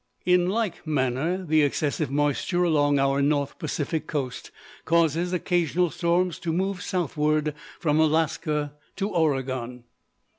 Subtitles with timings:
[0.25, 4.49] In like manner, the excessive moisture along our north Pacific coast
[4.83, 9.83] causes occasional storms to move southward from Alaska to Oregon.